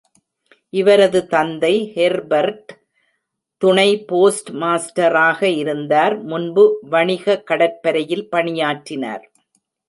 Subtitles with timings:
[0.73, 2.71] இவரது தந்தை ஹெர்பர்ட்
[3.61, 9.23] துணை போஸ்ட் மாஸ்டராக இருந்தார், முன்பு வணிக கடற்படையில் பணியாற்றினார்.